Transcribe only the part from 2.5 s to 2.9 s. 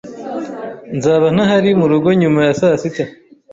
saa